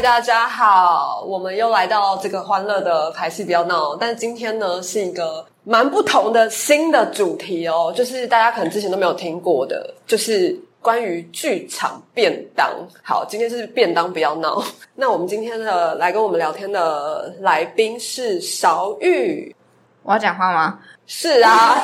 [0.00, 12.70] 嗨，大家好，我们又来到这个欢乐的排戏不要闹，但今天呢是一个蛮不同的新的主题哦，就是大家可能之前都没有听过的，就是关于剧场便当。
[13.02, 14.64] 好，今天是便当不要闹。
[14.94, 19.54] 那我们今天的来跟我们聊天的来宾是韶玉，
[20.02, 20.78] 我要讲话吗？
[21.06, 21.76] 是啊，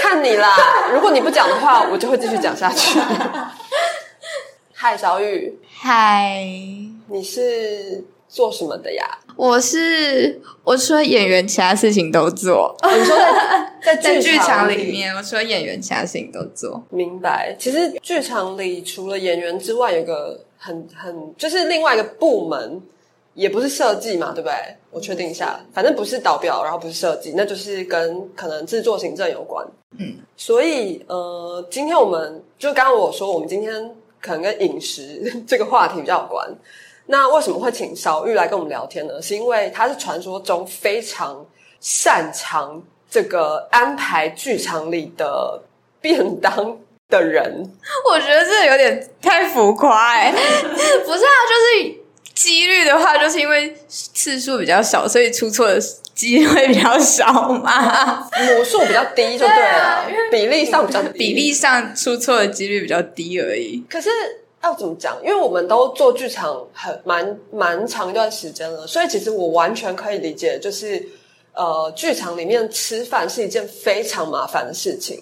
[0.00, 0.56] 看你啦，
[0.94, 2.98] 如果你不讲的话，我就会继续讲下去。
[4.82, 6.44] 嗨，小雨，嗨，
[7.06, 9.04] 你是做什么的呀？
[9.36, 12.74] 我是我除了演员，其他事情都做。
[12.82, 16.82] 你说在在 在剧场场里，面，我除了演员，其他事情都做。
[16.90, 17.54] 明白。
[17.56, 22.82] 其实剧场里除了演员之外，有个很很就是另外一个部门，
[23.34, 24.54] 也不是设计嘛，对不对？
[24.90, 29.64] 我确定一下，反正不是导表，然后不是设计，那就是跟可能制作行政有关。
[29.96, 33.88] 嗯，所以呃，今天我们就刚刚我说，我们今天
[34.22, 36.48] 可能跟饮食 这个话题比较有关。
[37.06, 39.20] 那为什么会请小玉来跟我们聊天呢？
[39.20, 41.44] 是因为他是传说中非常
[41.80, 45.60] 擅长这个安排剧场里的
[46.00, 46.78] 便当
[47.08, 47.70] 的人。
[48.08, 50.30] 我觉得这有点太浮夸哎、
[51.04, 51.96] 不是啊，就是
[52.32, 55.80] 几率的话，就是因为次数比较少，所以出错的
[56.22, 58.28] 机会比较少嘛。
[58.46, 63.82] 母数比较低就对对了，比例上比较低比例上出错的几率比较低而已。
[63.90, 64.08] 可是
[64.62, 65.18] 要怎么讲？
[65.24, 71.04] 因为我们都做剧场很蛮蛮长一段时间了，所以其实我完全可以理解，就是
[71.54, 75.20] 呃，剧场里面吃饭是一件非常麻烦的事情。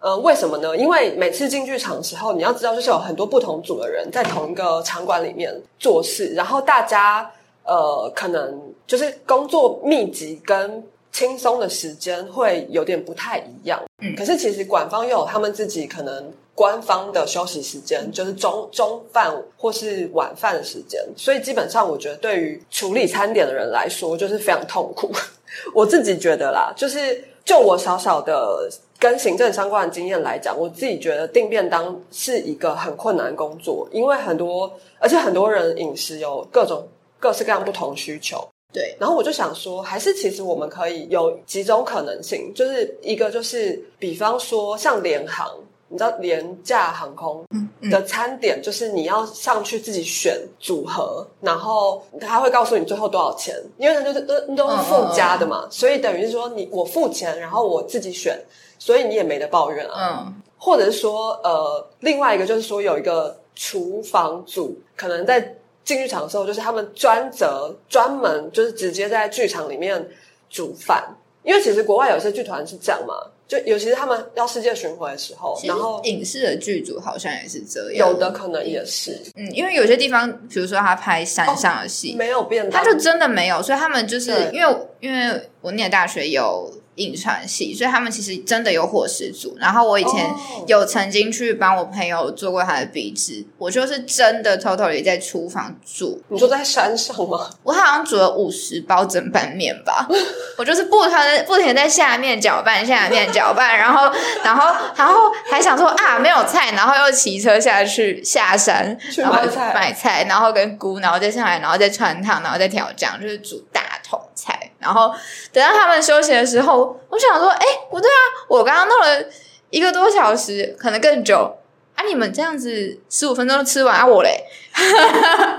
[0.00, 0.76] 呃，为什么呢？
[0.76, 7.28] 因为每次进剧场的时候，你要知道，就是有很多不同组的人在同一个场馆里面做事，然后大家
[7.64, 10.82] 呃，可能就是工作密集跟
[11.12, 13.82] 轻松的时间会有点不太一样。
[14.02, 25.10] 嗯可是其实馆方又有他们自己可能官方的休息时间，就是中中饭或是晚饭的时间，所以基本上我觉得对于处理餐点的人来说，就是非常痛苦。
[25.74, 36.86] 我自己觉得啦，就是就我小小的跟行政相关的经验来讲，我自己觉得订便当是一个很困难的工作，因为很多而且很多人饮食有各种
[37.18, 38.46] 各式各样不同需求。
[38.76, 45.50] 对，然后我就想说，还是其实我们可以有几种可能性，就是一个就是，比方说像联航，
[45.88, 47.42] 你知道廉价航空
[47.90, 58.38] 的餐点，就是你要上去自己选组合，然后他会告诉你最后多少钱，因为它就是都都是附加的嘛，所以等于是说你我付钱，然后我自己选，
[58.78, 60.26] 所以你也没得抱怨啊。
[60.26, 70.06] 嗯，或者是说，呃，另外一个就是说，有一个厨房组，可能在进剧场的时候，就是他们专责专门就是直接在剧场里面
[70.50, 73.14] 煮饭，因为其实国外有些剧团是这样嘛，
[73.46, 79.16] 就尤其是他们要世界巡回的时候，然后影视的剧组好像也是这样，有的可能也是。
[79.36, 84.50] 嗯，因为有些地方，比如说他拍山上的戏，没有变，他就真的没有，所以他们就是对。
[84.52, 89.56] 因为因为我念大学有印传系，所以他们其实真的有伙食组。
[89.58, 97.50] 然后我以前哦有曾经去帮我朋友做过他的鼻子，我就是真的 totally 在厨房煮，你说在山上吗？
[97.64, 100.06] 我好像煮了五十包整拌面吧，
[100.56, 104.08] 我就是不停地不停在下面搅拌，下面搅拌， 然后
[104.44, 114.55] 然后然后还想说啊没有菜，然后又骑车下去下山去然后买菜买菜，然后跟菇，然后再上来，然后再穿烫，然后再调酱，就是煮大桶菜。
[114.86, 115.12] 然后
[115.52, 119.24] 等到他们休息的时候，我想说，哎，不对啊，我刚刚弄了
[119.70, 121.58] 一个多小时，可能更久
[121.96, 122.04] 啊！
[122.06, 124.44] 你们这样子十五分钟就吃完啊，我嘞，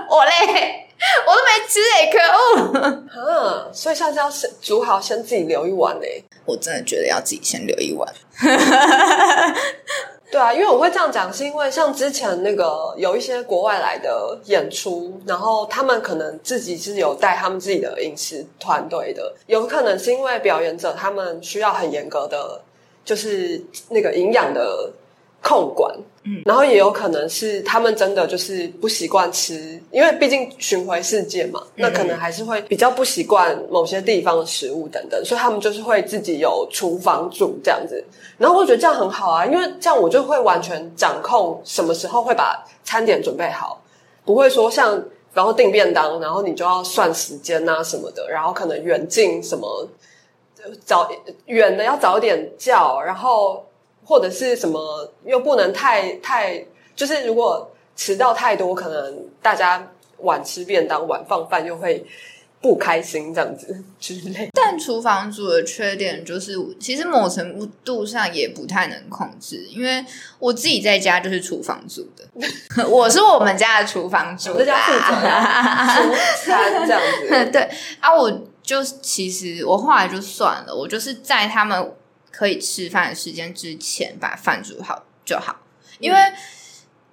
[0.08, 0.88] 我嘞，
[1.26, 3.28] 我都没吃哎、可恶！
[3.34, 6.24] 啊，所以下次要先煮好，先自己留一碗嘞。
[6.46, 8.10] 我真的觉得要自己先留一碗。
[10.30, 22.60] 对啊，因为我会这样讲，是因为像之前那个有一些国外来的演出，然后他们可能自己是有带他们自己的饮食团队的，有可能是因为表演者他们需要很严格的，
[23.06, 24.92] 就是那个营养的
[25.42, 25.94] 控管，
[26.24, 38.04] 嗯，然后也有可能是他们真的就是不习惯吃，因为毕竟巡回世界嘛，那可能还是会比较不习惯某些地方的食物等等，所以他们就是会自己有厨房煮这样子。
[38.36, 43.82] 然后我觉得这样很好啊，因为这样我就会完全掌控什么时候会把餐点准备好，
[44.24, 45.02] 不会说像
[45.32, 49.88] 然后订便当，然后你就要算时间啊什么的，然后可能远近什么
[50.84, 51.08] 早
[51.46, 53.64] 远的要早点叫，然后
[54.08, 56.64] 或者是什么又不能太太，
[56.96, 59.86] 就是如果迟到太多，可能大家
[60.20, 62.02] 晚吃便当晚放饭又会
[62.62, 64.48] 不开心这样子之类。
[64.54, 70.02] 但厨房主的缺点就是，其实某程度上也不太能控制，因为
[70.38, 76.14] 我自己在家就是厨房主的， 我是我们家的厨房主我在家负责 啦出
[76.46, 77.68] 餐这样子，对
[78.00, 78.32] 啊，我
[78.62, 81.92] 就其实我后来就算了，我就是在他们
[82.30, 85.60] 可以吃饭的时间之前把饭煮好就好，
[85.98, 86.18] 因为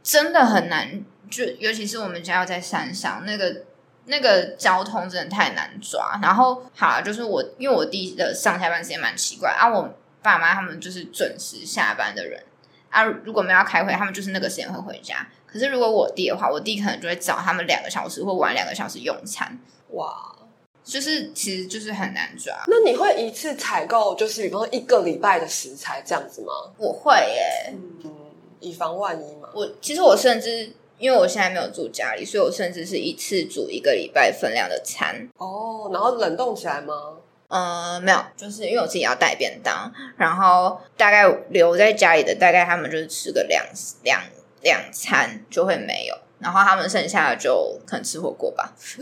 [0.04, 3.64] 真的很难，就尤其是我们家要在山上，那个
[4.06, 6.20] 那个交通真的太难抓。
[6.22, 12.44] 然后好了，就是我因为我弟的上下班时间蛮奇怪啊，我爸妈他们就是准时下班的人
[12.90, 15.28] 啊，如果没有要开会，他们就是那个时间会回家。
[15.48, 19.58] 可是如果我弟的话，我弟可能就会早他们两个小时或晚两个小时用餐。
[19.92, 20.35] 哇！
[20.86, 22.54] 就是其实就是很难抓。
[22.68, 26.54] 那你会一次采购，就是比方说一个礼拜的食材这样子吗？
[26.78, 27.74] 我会耶，
[28.04, 28.12] 嗯，
[28.60, 29.50] 以防万一嘛。
[29.54, 35.28] 我其实我甚至因为我现在没有住家里，所以我甚至是一次煮一个礼拜分量的餐。
[35.38, 36.94] 哦，然后冷冻起来吗？
[37.48, 43.64] 呃，没有，就是因为我自己要带便当，然后大概留在家里的，大概他们就是吃个两
[44.04, 44.22] 两
[44.62, 48.74] 两餐就会没有，然后他们剩下的就可能吃火锅吧。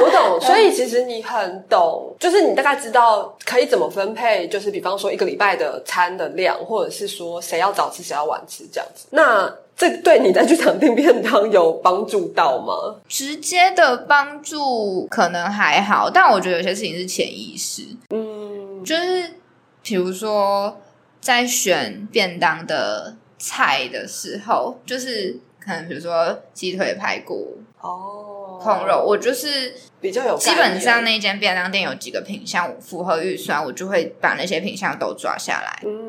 [0.00, 9.06] 我懂，所以其实你很懂，就是你大概知道可以怎么分配，就是比方说一个礼拜的餐的量，或者是说谁要早吃谁要晚吃这样子。
[9.10, 12.96] 那这对你在剧场订便当有帮助到吗？
[13.08, 19.34] 直接的帮助可能还好，但我觉得有些事情是潜意识，嗯，就是
[19.82, 20.78] 比如说
[21.20, 35.82] 在选便当的菜的时候，就是可能比如说鸡腿排骨、哦，控肉，我就是比较有概基本上那间便当店有几个品相符合预算，我就会把那些品相都抓下来。
[35.84, 36.02] 嗯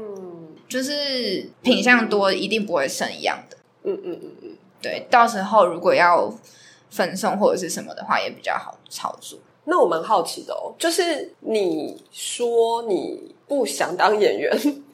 [0.68, 3.58] 就是品相多，一定不会剩一样的。
[3.84, 4.50] 嗯嗯嗯嗯。
[4.82, 6.34] 对，到时候如果要
[6.90, 9.38] 分送或者是什么的话，也比较好操作。
[9.66, 14.52] 那我蛮好奇的哦，就是你说你不想当演员，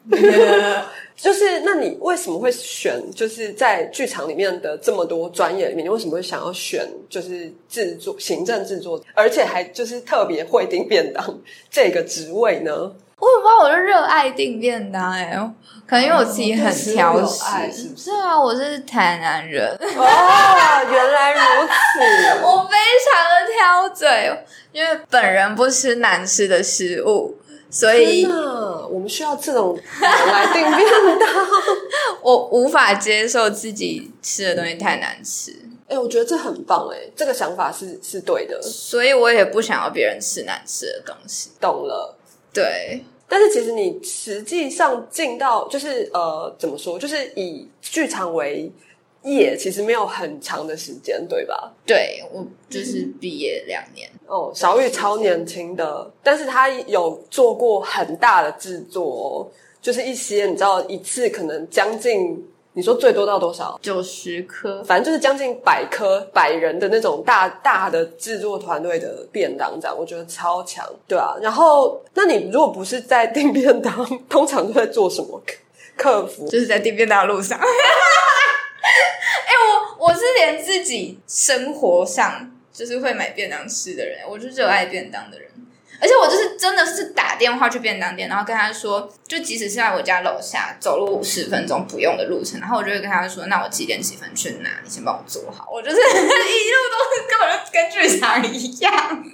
[1.16, 2.98] 就是那你为什么会选？
[3.14, 11.40] 就是在剧场里面的这么多专业里面，你为什么会想要选就是制作、行政制作，而且还就是特别会订便当
[11.70, 12.72] 这个职位呢？
[13.18, 15.38] 我也不知道，我就热爱订便当哎、
[15.86, 17.44] 可能因为我自己很挑食。
[17.98, 22.40] 是啊，我是台南人， 哦，原来如此。
[22.48, 24.32] 我非常的挑嘴，
[24.72, 27.38] 因为本人不吃难吃的食物，
[27.72, 31.30] 所以，我们需要这种人来定便当。
[32.22, 35.56] 我无法接受自己吃的东西太难吃，
[35.88, 41.52] 哎、我觉得这很棒哎，这个想法是是对的，所以我也不想要别人吃难吃的东西。
[41.60, 42.16] 懂了。
[42.52, 48.72] 对，但是其实你实际上进到就是呃，怎么说，就是以剧场为
[49.24, 51.72] 业，其实没有很长的时间，对吧？
[51.86, 59.48] 对我就是毕业两年，哦，小玉超年轻的，但是他有做过很大的制作哦，
[59.82, 63.78] 就是一些你知道一次可能将近，你说最多到多少？
[63.82, 64.82] 九十颗。
[64.84, 71.36] 反正就是将近百颗百人的那种大大的制作团队的便当，这样我觉得超强，对啊。
[71.42, 75.42] 然后，那你如果不是在订便当， 通常都在做什么？
[75.98, 77.60] 客服就是在订便当的路上。
[79.46, 79.52] 哎、
[80.00, 85.50] 我我是连自己生活上就是会买便当吃的人，我就是热爱便当的人。
[86.02, 95.68] 而且我就是真的是打电话去便当店，然后跟他说，就即使是在我家楼下走路十分钟不用的路程，然后我就会跟他说，那我几点几分去拿，你先帮我做好。
[95.70, 99.26] 我就是 一路都是根本就跟剧场一样。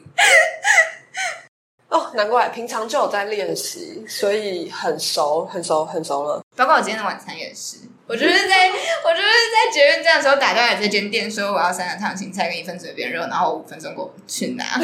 [1.90, 6.44] 哦，难怪平常就有在练习，所以很熟，很熟，很熟了。
[6.56, 14.64] 包括我今天的晚餐也是，我就是在我就是在捷运站的时候打电话给这间店说我要三个烫青菜跟一份嘴边肉，然后五分钟给我去拿。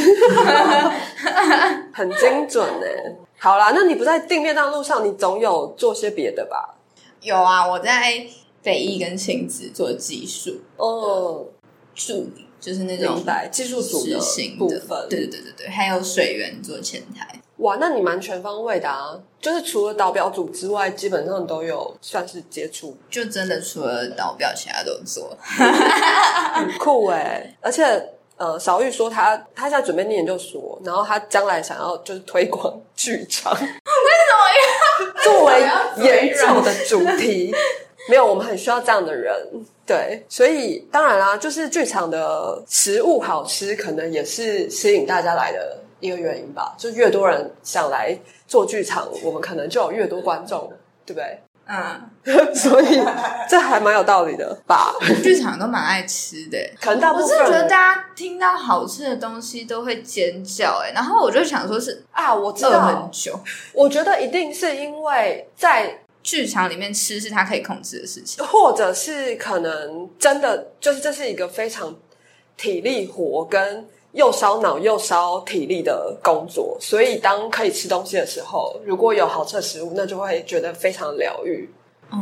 [1.94, 2.86] 很精准呢。
[3.38, 6.76] 好啦，那你不在订便当路上，你总有做些别的吧？
[7.22, 8.26] 有啊，我在
[8.64, 11.46] 北艺跟亲子做技术哦，
[11.96, 14.20] 助理，就是那种技术组的
[14.58, 15.08] 部分。
[15.10, 17.41] 对对对对对，还有水源做前台。
[17.62, 19.18] 哇，那你蛮全方位的啊！
[19.40, 25.36] 就是除了导表组之外，基本上都有算是接触，就真的除了导表，其他都做。
[26.54, 27.56] 很酷哎！
[27.62, 27.84] 而且
[28.38, 35.62] 呃，小玉说他他现在准备念研究所，然后他将来想要就是推广剧场， 为什么要作为
[36.04, 37.54] 研究的主题？
[38.10, 39.32] 没有，我们很需要这样的人。
[39.86, 46.76] 对，所以当然啦，就是剧场的食物好吃，可能也是吸引大家来的一个原因吧。
[46.78, 50.70] 就越多人想来做剧场，我们可能就有越多观众，
[51.06, 51.40] 对不对？
[51.74, 52.10] 嗯，
[52.54, 53.02] 所以
[53.48, 54.94] 这还蛮有道理的吧？
[55.24, 56.58] 剧场都蛮爱吃的。
[56.82, 63.40] 可能大部我分我是觉得大家听到好吃的东西都会尖叫哎、然后我就想说是啊，我知饿道很，久。
[63.72, 68.44] 我觉得一定是因为在剧场里面吃是他可以控制的事情。
[68.46, 71.96] 或者是可能真的就是这是一个非常
[72.58, 81.70] 体力活跟又烧脑又烧体力的工作，所以当可以吃东西的时候，如果有好吃的食物，那就会觉得非常疗愈。
[82.10, 82.20] 哦，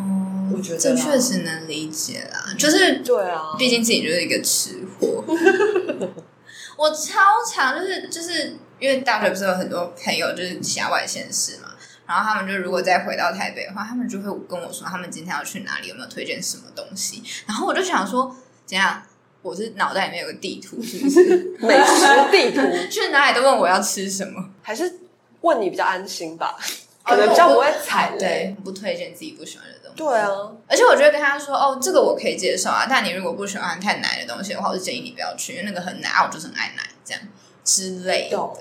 [0.55, 5.23] 我觉得这啦确实能理解啦，就是对啊，毕竟自己就是一个吃货。
[6.77, 7.19] 我超
[7.51, 11.69] 常就是就是因为大学不是有很多朋友就是其他外县市嘛，
[12.05, 17.23] 然后他们就如果再回到台北的话，他们就会跟我说他们今天要去哪里，有没有推荐什么东西。
[17.47, 18.33] 然后我就想说，
[18.65, 19.01] 怎样？
[19.41, 21.57] 我是脑袋里面有个地图， 是不是？
[21.59, 24.99] 美食地图 去哪里都问我要吃什么，还是
[25.41, 26.57] 问你比较安心吧，
[27.05, 28.17] 哦可能比较不会踩雷。
[28.19, 29.95] 对，不推荐自己不喜欢的东西。
[29.97, 30.29] 对啊，
[30.67, 37.21] 而且我觉得跟他说，哦，这个我可以接受啊，但你如果不喜欢太奶的东西的话，我就建议你不要去，因为那个很奶，啊我就是很爱奶，这样
[37.63, 38.37] 之类的。
[38.37, 38.57] 懂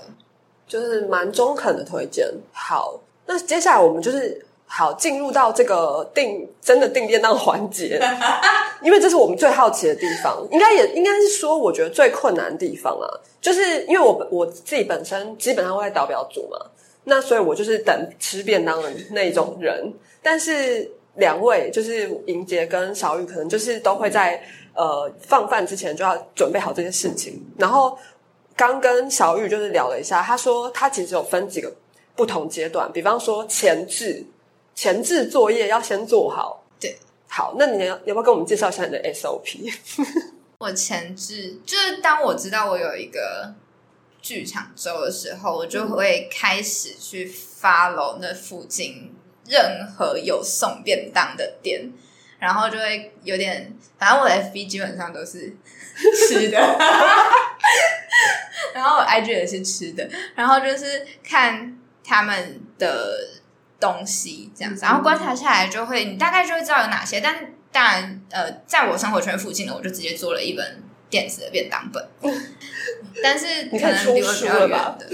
[0.67, 2.25] 就是蛮中肯的推荐。
[2.53, 7.99] 好，那接下来我们就是好进入到这个订真的订便当环节，
[8.83, 13.09] 因为这是我们最好奇的地方，应该也应该是说，我觉得最困难的地方啊，
[13.41, 16.57] 就是因为我我自己本身基本上会在导表组嘛，
[17.05, 24.39] 那所以我就是等吃便当的那种人，但是两位就是莹杰跟小雨，可能就是都会在
[24.75, 27.97] 呃放饭之前就要准备好这些事情，然后。
[28.55, 31.73] 刚跟小雨就是聊了一下，他说他其实有分几个
[32.13, 34.21] 不同阶段，比方说前置
[34.79, 36.63] 前置作业要先做好。
[36.79, 39.69] 对，好，那你要要不要跟我们介绍一下你的 SOP？
[40.59, 43.53] 我前置就是当我知道我有一个
[44.21, 49.13] 剧场周的时候，我就会开始去 follow 那附近
[49.49, 51.91] 任何有送便当的店，
[52.39, 55.57] 然后就会有点，反正我的 FB 基本上都是
[56.15, 56.57] 吃的，
[58.73, 63.38] 然后我 IG 也是吃的，然后就是看他们的
[63.79, 67.21] 东西这样子，然后观察下来就会，你大概就会知道有哪些。
[67.21, 72.05] 但是当然，呃，在我生活圈附近的，我就直接做了一本电子的便当本，
[73.23, 75.07] 但是可能离我比较远的。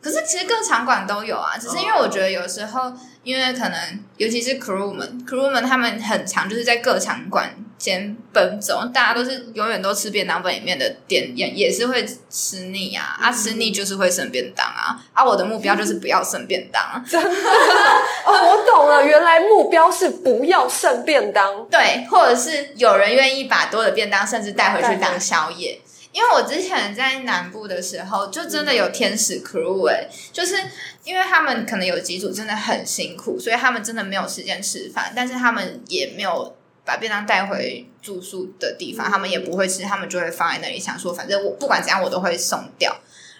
[0.00, 2.92] 可是其实各场馆都有啊，只是因为我觉得有时候，
[3.22, 7.50] 因为可能尤其是 crew 们，crew 们他们很常就是在各场馆
[7.84, 17.04] 间奔走，大家都是永远都吃便当本里面的店，也也是会吃腻啊，啊吃腻就是会剩便当啊，啊我的目标就是不要剩便当啊，
[18.24, 21.44] 哦，我懂了，原来目标是不要剩便当。
[21.70, 25.78] 对，或者是有人愿意把多的便当甚至带回去当宵夜。
[26.12, 30.54] 因为我之前在南部的时候，就真的有天使 crew 哎、就是
[31.02, 42.94] 因为他们可能有几组真的很辛苦，所以他们真的没有时间吃饭，但是他们也没有把便当带回住宿的地方，他们也不会吃，他们就会放在那里，想说反正我不管怎样我都会送掉。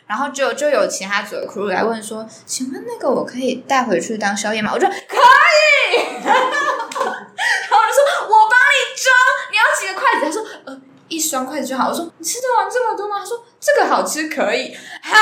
[0.06, 5.96] 然后就就有其他组的 crew 来问说：“请问那个我可以带回去当宵夜吗？”我说：“可以。
[6.20, 9.08] ”然后我就说：“我帮你装，
[9.50, 15.16] 你要几个筷子？”他说：“呃，一双筷子就好。”我说：“你吃得完这么多吗？”他说：“这个好吃，可以。”好，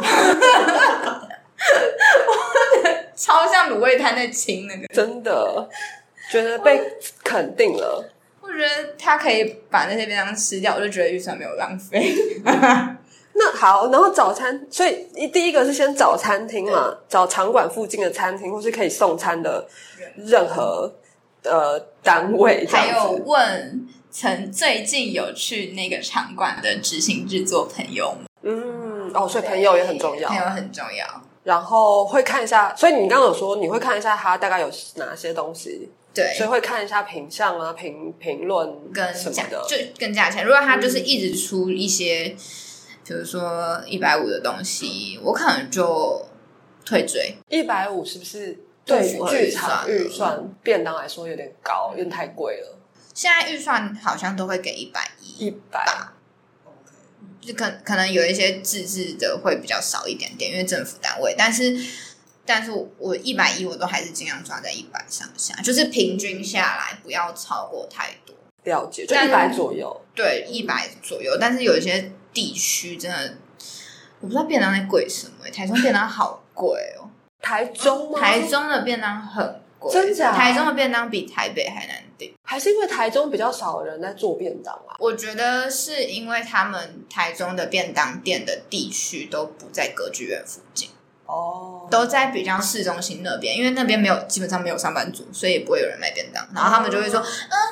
[2.26, 2.34] 我
[3.14, 4.86] 超像卤味摊在清那个。
[4.88, 5.68] 真的
[6.30, 6.80] 觉得被
[7.22, 8.10] 肯定了。
[8.40, 12.14] 我觉得他可以把那些便当吃掉，我就觉得预算没有浪费。
[13.36, 19.66] 那好，然后早餐，所以一第一个是先找餐厅嘛，找场馆附近的餐厅，或是可以送餐的
[20.16, 20.92] 任何
[21.42, 23.12] 呃单位这还有。
[23.24, 30.36] 问曾最近有去那个场馆的执行制作朋友们，嗯，哦，所以朋友也很重要朋。
[30.38, 31.04] 友很重要。
[31.42, 39.66] 然后会看一下，所以你刚刚有说你会看一下他大概有哪些东西，对，所以会看一下品相啊、评评论跟价什么的。
[39.68, 42.36] 就跟价钱，如果他就是一直出一些，
[43.04, 46.24] 比如说一百五的东西，我可能就
[46.84, 47.34] 退追。
[47.48, 52.78] 一百五是不是不对符合预剧场算预算便当来说有点高，有点太贵了？
[53.12, 55.84] 现在预算好像都会给一百一，一百
[57.40, 61.76] 就可可能有一些自制的会比较少一点点，因为政府单位，但是。
[62.46, 68.34] 但是我我一百一我都还是尽量抓在一百上下，就是平均下来不要超过太多。
[68.64, 70.00] 了解，就但一百左右。
[70.14, 71.36] 对，一百左右。
[71.38, 73.34] 但是有一些地区真的，
[74.20, 77.10] 我不知道便当在贵什么、欸台中便当好贵哦、
[77.42, 78.18] 台中吗？
[78.18, 82.32] 台中的便当很贵，真假台中的便当比台北还难订。
[82.42, 84.96] 还是因为台中比较少人在做便当啊？
[84.98, 90.88] 我觉得是因为他们台中的便当店的地区都不在歌剧院附近，
[91.26, 96.46] 哦，都在比较市中心那边，因为那边没有基本上没有上班族，所以也不会有人卖便当。
[96.54, 97.26] 然后他们就会说，啊，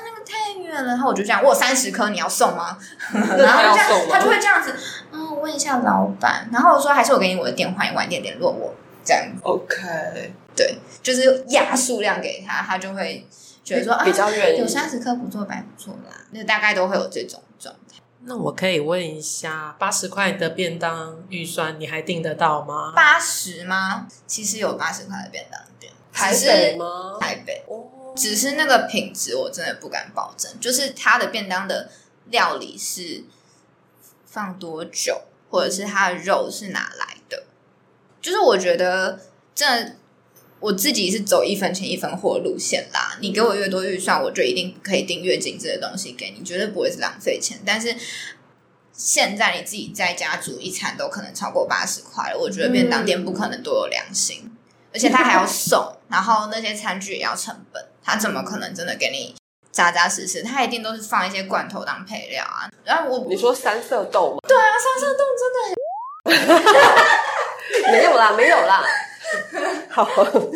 [0.04, 0.88] 那个太远了。
[0.88, 2.78] 然后我就这样，我有三十颗，你要送吗？
[3.12, 4.74] 然后这样，他就会这样子，
[5.12, 6.48] 嗯，我问一下老板。
[6.52, 8.74] 然后我说，还是我给你我的电话，你晚点联络我。
[9.04, 13.26] 这样 OK，对，就是压数量给他，他就会
[13.64, 16.16] 觉得说啊，比较愿意有三十颗不错，白不错啦。
[16.30, 17.98] 那大概都会有这种状态。
[18.24, 22.92] 那我可以问一下，八十块的便当预算你还订得到吗？
[22.94, 24.06] 八十吗？
[24.26, 27.18] 其实有八十块的便当店，台北吗？
[27.20, 27.64] 台北。
[27.66, 31.90] 哦，只是那个品质我真的不敢保证，就是它的便当的
[32.26, 33.24] 料理是
[34.24, 37.44] 放多久，或者是它的肉是哪来的，
[38.20, 39.20] 就是我觉得
[39.54, 39.96] 这
[40.62, 43.18] 我自己是走一分钱一分货路线啦。
[43.20, 47.58] 你给我越多预算，我就一定可以订越精致的东西给你，绝对不会是浪费钱。
[47.66, 47.94] 但是
[48.92, 54.50] 现在你自己在家煮一餐都可能超过八十块了，我觉得便当店不可能多有良心。
[54.94, 59.34] 而且他还要送，然后那些餐具也要成本，他怎么可能真的给你
[59.72, 60.42] 扎扎实实？
[60.42, 62.70] 他一定都是放一些罐头当配料啊。
[62.84, 64.38] 然后我你说三色豆吗？
[64.46, 66.58] 对啊，三色豆真的
[67.88, 68.84] 很 没有啦，没有啦。
[69.92, 70.08] 好，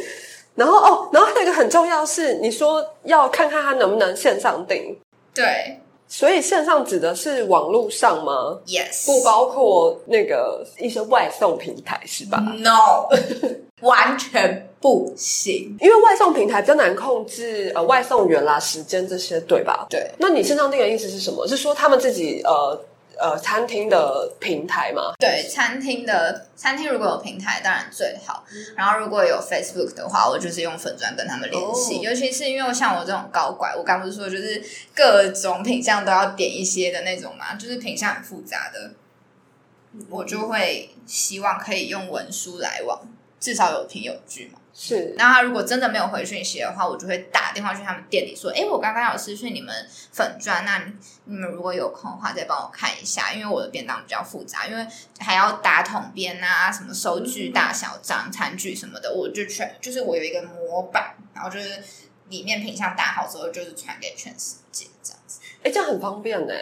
[0.57, 4.97] 然后哦，然后那个很重要是，你说要看看他能不能线上订，
[5.35, 5.79] 对
[6.09, 13.09] 所以线上指的是网络上吗？，yes，不包括那个一些外送平台是吧？no，
[13.83, 15.77] 完全不行。
[15.81, 19.85] 因为外送平台比较难控制，呃，外送员啦、时间这些，对吧？
[19.91, 21.45] 对，那你线上订的意思是什么？
[21.49, 22.81] 是说他们自己呃
[23.19, 25.13] 呃餐厅的平台吗？
[25.19, 28.45] 对，餐厅的餐厅如果有平台，当然最好。
[28.77, 31.99] 然后如果有 Facebook 的话，我就是用粉砖跟他们联系。
[31.99, 34.63] 哦尤其是因为像我这种高拐，我刚不是说就是
[34.95, 38.93] 各种品相都要点一些的那种嘛，就是品相很复杂的，
[40.11, 43.01] 我就会希望可以用文书来往，
[43.41, 44.59] 至少有凭有据嘛。
[44.79, 49.75] 是那他如果真的没有回讯息的话，我就会打电话去他们店里说：“哎，我刚刚有私讯你们
[50.13, 50.93] 粉砖，那
[51.25, 54.87] 你们如果有空的话，再帮我看一下，因为我的便当比较复杂，因为
[55.19, 61.83] 还要打桶边啊，什么收据大小张、餐具什么的，我就全就是我有一个模板，然后就是
[62.29, 65.41] 里面品相打好之后，就是传给全世界这样子。
[65.63, 66.55] 哎，这样很方便呢。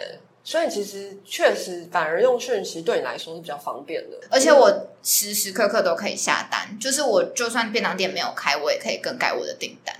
[0.45, 4.17] 所以其实确实，反而用讯息对你来说是比较方便的。
[4.29, 9.93] 而且我时时刻刻都可以下单，就是我就算便当店没有开，我也可以更改我的订单。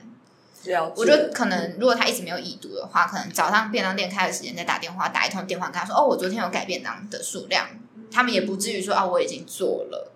[0.65, 7.67] 了解，我觉得可能，如果他一直没有已读的话，可能早上便当店开的时间再打电话，打一通电话跟他说：“哦，我昨天有改便当的数量。”
[8.13, 10.11] 他们也不至于说：“啊，我已经做了，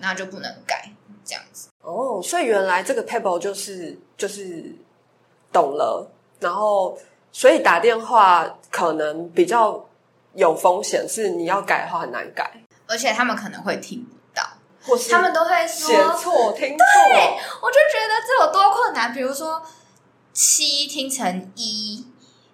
[0.00, 0.90] 那就不能改。”
[1.28, 4.72] 这样子，哦，所以原来这个 table 就是就是
[5.52, 6.08] 懂了，
[6.38, 6.96] 然后
[7.36, 9.86] 所以打电话可能比较
[10.32, 12.50] 有风险，是你要改的话很难改，
[12.86, 14.42] 而且他们可能会听不到，
[14.86, 16.84] 或是他们都会写说错、听错，
[17.60, 19.12] 我就觉得这有多困难。
[19.12, 19.62] 比如说
[20.32, 22.06] 七听成一，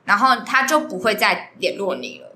[0.04, 2.34] 然后他就不会再联络你了，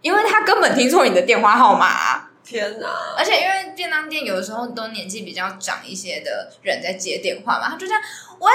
[0.00, 2.88] 因为他根本听错你的电话号码啊、天哪！
[3.18, 8.02] 而且因为便当店有的时候都年纪比较长一些的人在接电话嘛，他就这样，
[8.38, 8.50] 喂，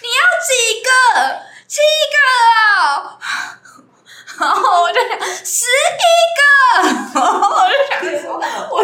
[0.00, 1.50] 你要几个？
[1.70, 1.78] 七
[2.10, 2.16] 个
[2.82, 3.16] 哦。
[4.40, 5.10] 然后我就想
[5.44, 5.68] 十一
[6.38, 6.42] 个，
[7.20, 8.76] 我就想说，我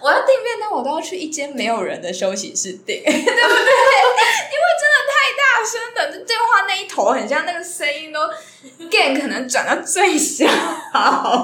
[0.00, 3.22] 我要订便当，我都要去一间没有人的休息室订， 对不对？
[3.22, 8.20] 因为真的太大声了，这电话那一头很像那个声音都
[8.88, 10.46] gain 可能转到最小。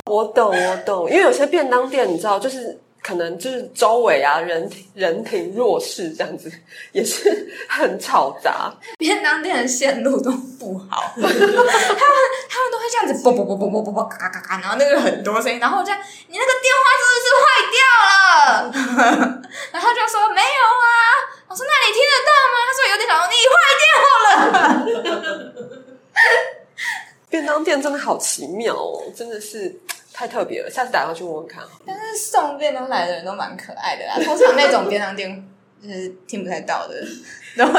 [0.07, 6.53] 我懂，我懂，因为有些便当店，你知道，就是可能就是周围啊人人庭若市这样子，
[6.93, 8.71] 也是很吵杂。
[9.01, 19.41] 便当店的线路都不好，他们他们都会这样子啵啵啵啵啵啵啵咔咔咔咔，然后那个很多声音，然后我这样，你那个电话是不是坏掉了？
[19.73, 20.47] 然后他就说没有
[20.85, 20.93] 啊，
[21.49, 22.57] 我说那你听得到吗？
[22.69, 23.89] 他说有点老，你坏掉
[24.21, 25.57] 了。
[27.31, 29.81] 便当店真的好奇妙哦，真的是
[30.19, 30.69] 太特别了。
[30.69, 31.63] 下次打电话去问问看。
[31.87, 35.49] 但是送便当来的人都蛮可爱的啦，通常那种便当店
[35.81, 36.95] 就是听不太到的，
[37.57, 37.73] 都会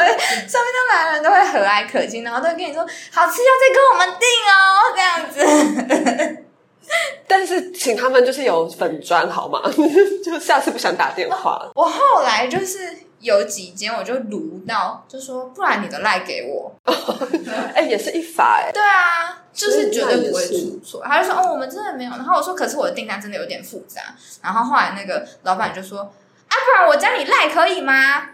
[0.48, 4.56] 送便当来的人都会和蔼可亲，然后都会跟你说好吃要再跟我们订哦，
[4.96, 6.46] 这样子。
[7.28, 9.62] 但是请他们就是有粉砖好吗？
[10.24, 11.70] 就下次不想打电话。
[11.76, 12.90] 我后来就是
[13.20, 16.72] 有几间我就撸到，就说不然你的赖给我。
[17.74, 18.72] 哎、也是一法哎。
[18.72, 21.02] 对啊，就是绝对不会出错。
[21.04, 22.12] 他就说哦，我们真的没有。
[22.12, 24.02] 然后我说可是我的订单真的有点复杂。
[24.42, 28.30] 然后后来那个老板就说啊，不然我加你赖可以吗？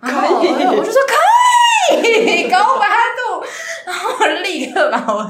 [0.00, 3.44] 然后可以我就说可以，高八度。
[3.86, 5.28] 然后我立刻把我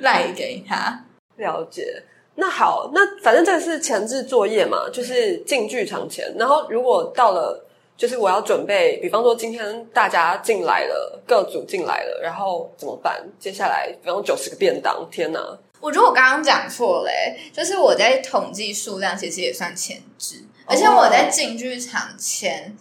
[0.00, 1.04] 赖给他。
[1.36, 2.02] 了解。
[2.34, 7.62] 那好，那反正这个是前置作业嘛，就是进剧场前，然后如果到了，
[7.96, 13.24] 就是我要准备，比方说今天大家进来了，各组进来了，然后怎么办？
[13.38, 15.58] 接下来，比方九十个便当，天哪！
[15.80, 22.76] 我觉得我刚刚讲错嘞、欸，就是我在统计数量，其实也算前置，而且我在进剧场前，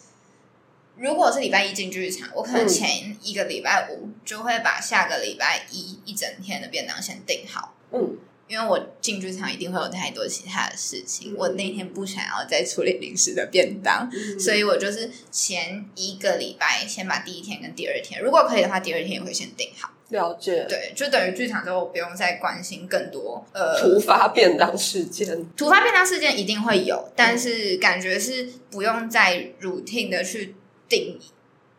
[0.97, 7.73] 如果是礼拜一进剧场，我可能前一个礼拜五就会把下个礼拜一一整天的便当先订好。
[7.91, 8.17] 嗯，
[8.51, 19.89] 因为我进剧场一定会有太多其他的事情，嗯我那天不想要再处理临时的便当，所以我就是前一个礼拜先把第一天跟第二天，如果可以的话，第二天也会先订好。
[20.09, 20.65] 了解。
[20.67, 30.53] 对，就等于剧场之后不用再关心更多呃突发便当事件，突发便当事件一定会有，但是感觉是不用再 routine 的去
[30.89, 31.17] 定，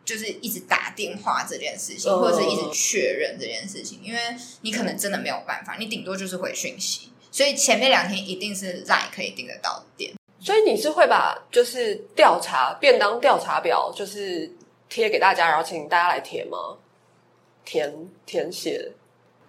[0.05, 4.19] 就是一直打电话这件事情，嗯或者是一直确认这件事情，因为
[4.61, 10.13] 你可能真的没有办法，你顶多就是回讯息，所以前面两天一定是 line 可以订得到店。
[10.39, 14.51] 所以你是会把就是调查便当调查表，就是
[14.89, 16.77] 贴给大家，然后请大家来填吗？
[17.63, 18.91] 填填写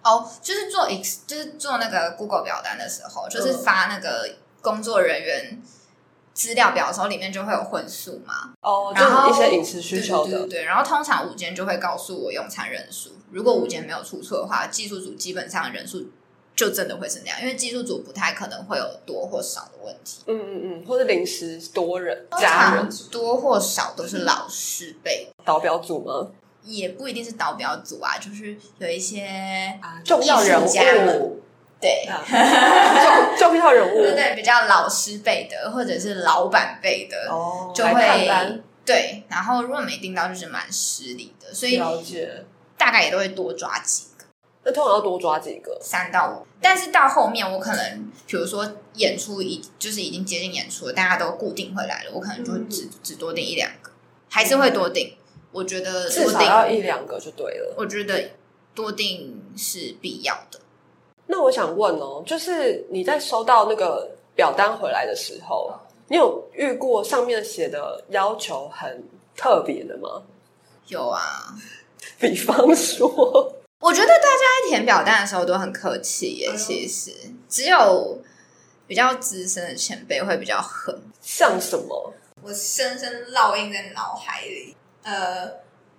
[0.01, 5.61] 哦，就是做 X，就是做那个 Google 表单的时候，就是发那个工作人员
[6.35, 8.51] 资料表的时候，里面就会有荤素嘛。
[8.61, 10.49] 哦，就然后是一些饮食需求的对对对。
[10.59, 16.05] 对然后通常午间就会告诉我用餐人数，如果午间没有出错的话，技术组基本上人数
[16.55, 20.23] 就真的会是那样，因为技术组不太可能会有多或少的问题。
[20.27, 26.27] 嗯嗯嗯，或者临时多人通家人多或少都是老师辈，导表组吗？
[26.63, 29.23] 也不一定是导表组啊，就是有一些
[29.81, 30.59] 啊，重要人
[31.21, 31.39] 物，
[31.85, 32.11] 对。
[32.11, 32.23] 啊
[33.37, 39.23] 重重要人物，对对，比较老师辈的，或者是老板辈的，哦，就会对。
[39.29, 42.45] 然后如果没订到，就是蛮失礼的，所以了解。
[42.77, 44.25] 大概也都会多抓几个。
[44.63, 53.89] 那通常要多抓几个，三到五，但是到后面我可能，比如说演出已就是已经接近演出了，大家都固定会来了，我可能就会只、只多订一两个，
[54.29, 55.15] 还是会多订。
[55.53, 57.73] 我觉得至多要一两个就对了。
[57.77, 58.31] 我觉得
[58.73, 60.59] 多订是必要的。
[61.27, 65.73] 那我想问哦，就是你在收到那个表单回来的时候，
[66.07, 69.03] 你有遇过上面写的要求很
[69.35, 70.21] 特别的吗？
[70.87, 71.19] 有啊，
[72.19, 73.07] 比方说，
[73.79, 77.11] 我觉得大家在填表单的时候都很客气耶，其实
[77.49, 78.19] 只有
[78.87, 80.95] 比较资深的前辈会比较狠。
[81.21, 82.13] 像什么？
[82.43, 84.75] 我深深烙印在脑海里。
[85.01, 85.51] 呃，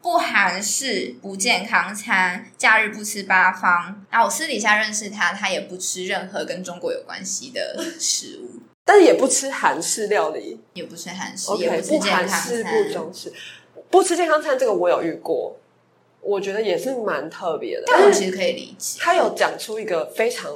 [0.06, 4.04] 不韩式、不健康餐，假日不吃八方。
[4.08, 12.84] 然后我私底下认识他，他也不吃任何跟中国有关系的食物，但是也不吃韩式料理也不吃韩式也不健康韩式餐。
[12.84, 13.32] 不中式，
[13.90, 15.56] 不吃健康餐这个我有遇过，
[16.20, 17.82] 我觉得也是蛮特别的。
[17.88, 20.52] 但我其实可以理解，他有讲出一个非常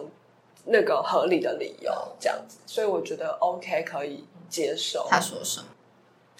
[0.66, 5.08] 那个合理的理由，这样子，所以我觉得 OK 可以接受。
[5.10, 5.66] 他说什么？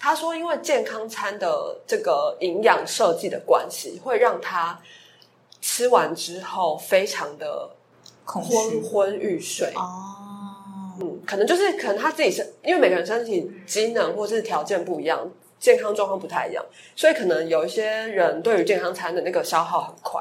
[0.03, 4.81] 他说，因为健康餐的这个营养设计的关系，会让他
[5.61, 7.69] 吃完之后非常的
[8.25, 9.71] 空昏虚昏欲睡。
[9.75, 20.19] 哦，嗯，可能就是可能他自己是因为每个人身体机能或是条件不一样，健康状况不太一样，所以可能有一些人对于健康餐的那个消耗很快，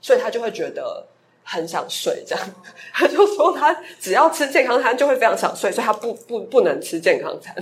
[0.00, 1.06] 所以他就会觉得
[1.44, 2.24] 很想睡。
[2.26, 2.54] 这样，
[2.94, 7.54] 他就说他只要吃健康餐就会非常想睡，所以他不不不能吃健康餐。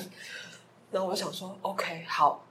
[0.97, 2.43] 然后我就想说，OK，好，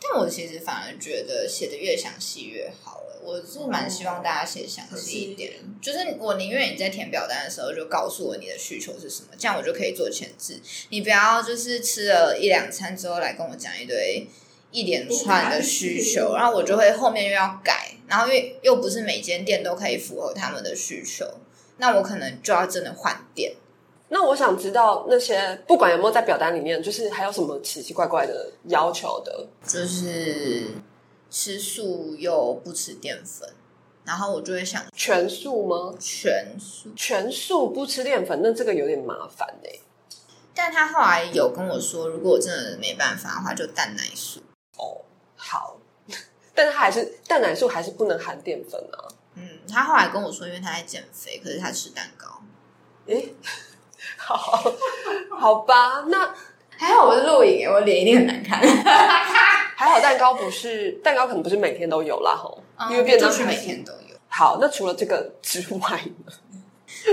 [0.00, 3.20] 但我其实反而觉得写的越详细越好了。
[3.20, 10.60] 我是蛮希望大家写详细一点，就是我宁愿你在填表单的时候就告诉我你的需求是什么，这样我就可以做前置。
[10.90, 14.24] 你不要就是吃了一两餐之后来跟我讲一堆
[14.70, 21.26] 一连串的需求，然后我就会后面又要改，然后又又不是每间店都可以符合他们的需求，
[21.78, 23.54] 那我可能就要真的换店。
[24.14, 29.44] 那我想知道那些不管有没有在表单里面，就是还有什么奇奇怪怪的要求的。
[29.66, 30.68] 就是
[31.28, 33.52] 吃素又不吃淀粉，
[34.04, 35.92] 然后我就会想全素吗？
[35.98, 36.90] 全素。
[36.94, 39.52] 全素不吃淀粉，那这个有点麻烦
[40.54, 44.38] 但他后来有跟我说，如果我真的没办法的话，就蛋奶素。
[44.76, 45.02] 哦，
[45.34, 45.76] 好，
[46.54, 49.10] 但是他还是蛋奶素还是不能含淀粉啊。
[49.34, 52.28] 嗯，他后来跟我说，因为他在减肥，可是他吃蛋糕。
[53.06, 53.34] 诶，
[54.26, 54.72] 好，
[55.38, 56.34] 好吧，那
[56.76, 58.60] 还好我是录影，我脸一定很难看。
[59.76, 64.16] 还好蛋糕不是蛋糕，可能不是每天都有啦，吼，因为嗯便当是每天都有。
[64.28, 66.32] 好，那除了这个之外呢？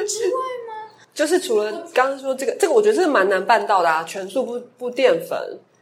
[0.08, 0.90] 之外吗？
[1.14, 5.38] 就是除了刚刚说这个，这个我觉得是蛮难办到的啊，全素不不淀粉，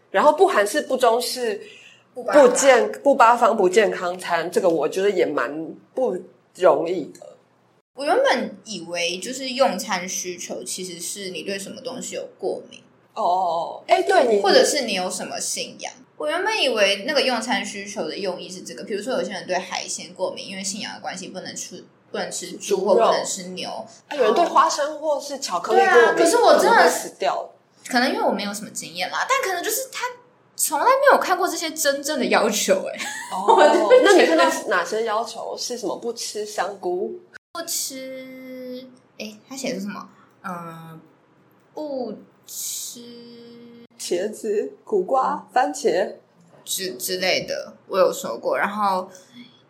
[0.10, 1.62] 然后不韩式不中式
[2.15, 5.54] 不健不八方不健康餐，这个我觉得也蛮
[5.94, 6.18] 不
[6.56, 7.29] 容易的。
[7.99, 12.79] 我原本以为就是用餐需求其实是你对什么东西有过敏，
[13.13, 15.91] 哦哦哦，哎，对或者是你有什么信仰。
[16.15, 23.69] 我原本以为那个用餐需求的用意是这个，比如说有些人对海鲜过敏，因为信仰的关系不能吃不能吃猪或不能吃牛，
[24.07, 27.49] 啊有人对花生或是巧克力过敏，可是我真的死掉了。
[27.85, 30.05] 可能因为我没有什么经验啦，但可能就是他
[30.55, 32.99] 从来没有看过这些真正的要求、哎，
[33.31, 33.57] 哦，
[34.03, 35.95] 那你看到哪些要求是什么？
[35.97, 37.17] 不吃香菇，
[37.51, 40.07] 不吃，哎、他写的是什么？
[40.43, 40.99] 嗯，
[41.73, 43.01] 不吃
[43.97, 46.15] 茄子、苦瓜、番茄，
[46.63, 49.09] 之之类的，我有说过，然后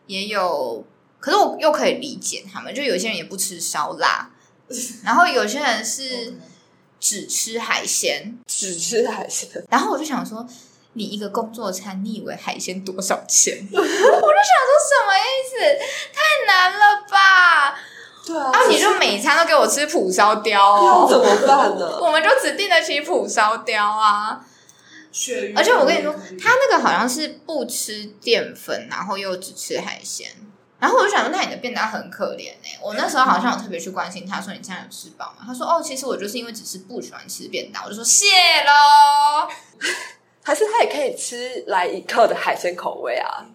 [0.07, 0.85] 也有，
[1.19, 4.29] 可是我又可以理解他们，就有些人也不吃烧腊，
[5.03, 6.33] 然后有些人是
[6.99, 9.49] 只吃海鲜，只吃海鲜。
[9.69, 10.45] 然后我就想说，
[10.93, 13.55] 你一个工作餐，你以为海鲜多少钱？
[13.71, 15.85] 我就想说什么意思？
[16.13, 17.79] 太难了吧？
[18.25, 21.97] 对啊啊，你就每餐都给我吃蒲烧雕要怎哦，么办呢？
[22.01, 24.45] 我们就只订得起普烧雕啊。
[25.55, 30.29] 而且我跟你说他那个好像是不吃淀粉，然后又只吃海鲜。
[30.79, 35.43] 然后我就想说，那你的便当很可怜呢、我那时候好像有特别去关心他，说你现在有吃饱吗？
[35.47, 37.83] 他说哦，其实我就是因为只是不喜欢吃便当。
[37.83, 38.27] 我就说谢
[38.61, 39.49] 喽。
[40.43, 43.45] 还是他也可以吃来一克的海鲜口味啊？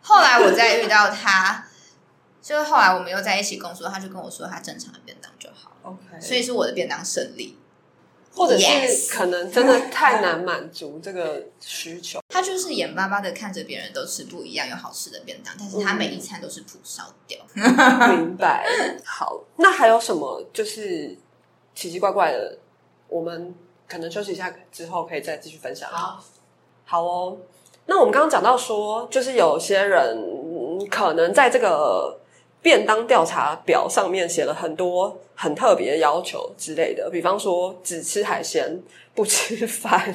[0.00, 1.66] 后来我再遇到他，
[2.40, 7.58] 就是后来我们又在一起工作，他就跟我说他正常的便当就好，OK，所以是我的便当胜利。
[8.32, 12.20] 或者是可能真的太难满足这个需求。
[12.28, 17.38] 他就是眼巴巴的看着别人都吃不一样又好吃的便当，但是他每一餐都是普烧掉。
[17.54, 18.66] 明白。
[19.06, 21.16] 好，那还有什么就是
[21.74, 22.58] 奇奇怪怪的？
[23.08, 23.54] 我们
[23.88, 25.88] 可能休息一下之后可以再继续分享。
[25.90, 26.22] 好，
[26.84, 27.36] 好哦。
[27.86, 32.18] 那我们刚刚讲到说，就是有些人嗯可能在这个
[32.60, 38.76] 便当调查表上面写了很多很特别的要求之类的，比方说只吃海鲜
[39.14, 40.12] 不吃饭，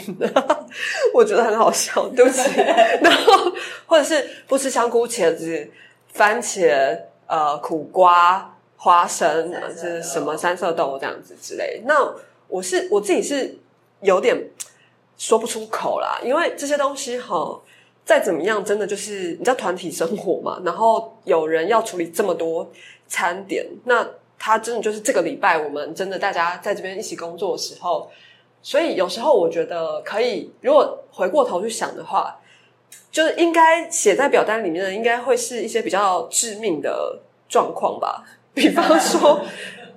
[1.15, 2.41] 我觉得很好笑，对不起。
[3.01, 3.51] 然后
[3.85, 5.65] 或者是不吃香菇、茄子、
[6.13, 11.81] 番茄、呃苦瓜、花生，三色豆是什么三色豆这样子之类。
[11.85, 12.13] 那
[12.49, 13.57] 我是我自己是
[14.01, 14.49] 有点
[15.17, 17.59] 说不出口啦，因为这些东西哈，
[18.03, 22.69] 再怎么样，真的就是你知道团体生活嘛，然后有人要处理这么多
[23.07, 24.07] 餐点，那
[24.39, 28.09] 他真的就是这个礼拜我们真的大家在这边一起工作的时候，
[28.63, 32.39] 所以有时候我觉得可以，如果回过头去想的话，
[33.11, 39.41] 就是应该写在表单里面的，应该会是一些比较致命的状况吧，比方说。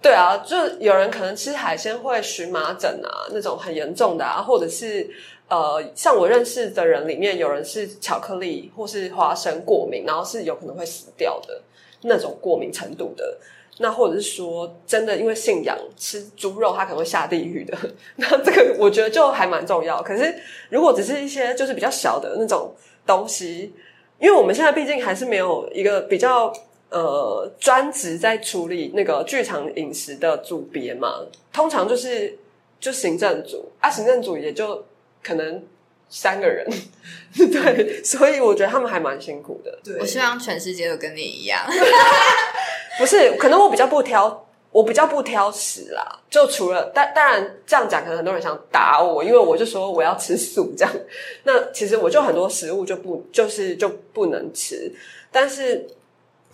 [0.05, 5.09] 对啊，就有人可能吃海鲜会荨麻疹啊，那种很严重的啊，或者是
[5.49, 11.59] 呃，像我认识的人里面有人是巧克力或是花生过敏，然后是有可能会死掉的
[12.03, 13.39] 那种过敏程度的。
[13.79, 17.75] 那或者是说，真的因为信仰吃猪肉，他可能会下地狱的。
[18.17, 20.03] 那这个我觉得就还蛮重要。
[20.03, 20.35] 可是
[20.69, 22.75] 如果只是一些就是比较小的那种
[23.07, 23.75] 东西，
[24.21, 26.53] 因为我们现在毕竟还是没有一个比较
[26.95, 32.39] 呃专职在处理那个剧场饮食的组别嘛，通常就是
[32.79, 34.85] 就行政组啊，行政组也就
[35.21, 35.61] 可能
[36.09, 36.65] 三个人，
[37.35, 39.77] 对，所以我觉得他们还蛮辛苦的。
[39.83, 41.61] 对，我希望全世界都跟你一样。
[42.97, 46.21] 不是，可能我比较不挑，我比较不挑食啦。
[46.31, 50.95] 就除了，但当然这样讲，可能很多人想打我，因为我就说我要吃素这样。
[51.43, 54.93] 那其实我就很多食物就不就是就不能吃，
[55.33, 55.85] 但是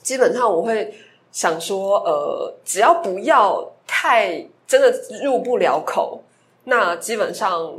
[0.02, 0.94] 基本上我会
[1.32, 6.22] 想说，呃，只要不要太真的入不了口，
[6.64, 7.74] 那基本上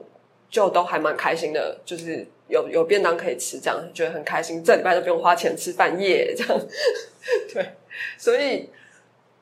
[0.50, 4.64] 就都还蛮开心的，就是有有便当可以吃，这样觉得很开心。
[4.64, 6.62] 这礼拜都不用花钱吃饭夜，这样
[7.54, 7.76] 对。
[8.18, 8.70] 所以，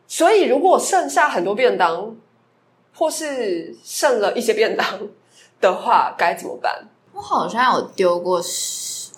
[0.08, 2.16] 所以如果剩下很多便当，
[2.96, 4.86] 或是剩了一些便当
[5.62, 6.88] 的话，该怎么办？
[7.14, 8.42] 我好像有丢过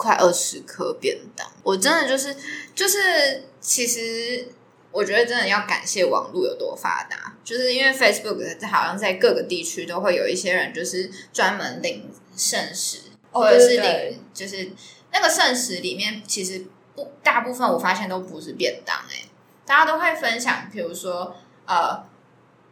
[0.01, 2.35] 快二十颗便当，我真的就是
[2.73, 4.47] 就是，其实
[4.91, 12.97] 我觉得真的要感谢网络有多发达，就是因为 Facebook 好像在各个地区都会有一些人，就是专门领圣食，
[13.31, 14.71] 哦或者是领就是
[15.13, 19.29] 那个圣食里面其实不大部分我发现都不是便当、欸，
[19.67, 21.35] 大家都会分享，比如说
[21.67, 22.09] 呃。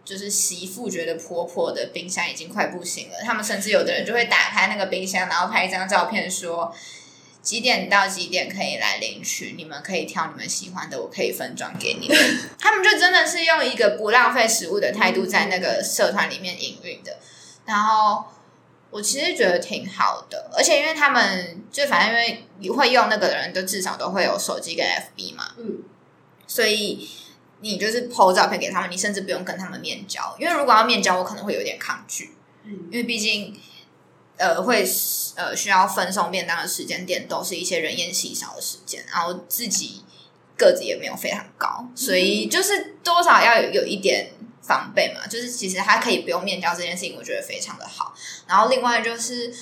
[0.06, 6.74] 就是媳妇觉得婆婆的冰箱已经快不行了，他们甚至有的人就会打开那个冰箱，然后拍一张照片说
[7.42, 12.18] 几点到几点可以来领取，你们可以挑你们喜欢的，我可以分装给你们。
[12.60, 17.18] 他们就真的是用一个不浪费食物的态度在那个社团里面营运的，
[17.66, 18.26] 然后。
[18.92, 22.26] 我其实觉得挺好的，而且因为他们就反正
[22.60, 25.84] 因为会用那个的人，都至少都会有手机跟 FB 嘛，嗯，
[26.48, 27.08] 所以
[27.62, 32.34] 你就是 PO 照片给他们，你甚至不用跟他们面交，因为如果要面交，我可能会有点抗拒，
[32.66, 33.56] 因为毕竟
[34.40, 34.84] 呃会
[35.36, 40.04] 呃需要分送便当的时间点都是一些人烟稀少的时间，然后自己
[40.58, 45.28] 个子也没有非常高，所以就是多少要有有一点防备嘛。
[45.28, 48.14] 就是其实他可以不用面交这件事情，我觉得非常的好。
[48.48, 49.54] 然后另外就是，